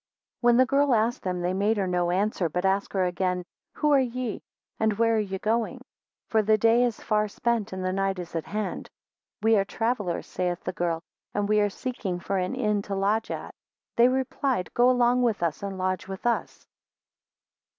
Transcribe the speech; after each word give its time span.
7 0.39 0.47
When 0.47 0.57
the 0.57 0.65
girl 0.65 0.95
asked 0.95 1.21
them, 1.21 1.41
they 1.41 1.53
made 1.53 1.77
her 1.77 1.85
no 1.85 2.09
answer, 2.09 2.49
but 2.49 2.65
asked 2.65 2.93
her 2.93 3.05
again, 3.05 3.45
Who 3.75 3.91
are 3.91 3.99
ye? 3.99 4.41
and 4.79 4.93
where 4.95 5.15
are 5.15 5.19
you 5.19 5.37
going? 5.37 5.81
For 6.31 6.41
the 6.41 6.57
day 6.57 6.83
is 6.85 6.99
far 7.03 7.27
spent, 7.27 7.71
and 7.71 7.83
night 7.83 8.17
is 8.17 8.33
at 8.35 8.45
hand. 8.47 8.89
8 9.41 9.43
We 9.43 9.55
are 9.57 9.63
travellers, 9.63 10.25
saith 10.25 10.63
the 10.63 10.73
girl, 10.73 11.03
and 11.35 11.47
we 11.47 11.59
are 11.59 11.69
seeking 11.69 12.19
for 12.19 12.39
an 12.39 12.55
inn 12.55 12.81
to 12.81 12.95
lodge 12.95 13.29
at. 13.29 13.51
9 13.95 13.95
They 13.97 14.07
replied, 14.07 14.73
Go 14.73 14.89
along 14.89 15.21
with 15.21 15.43
us, 15.43 15.61
and 15.61 15.77
lodge 15.77 16.07
with 16.07 16.25
us. 16.25 16.65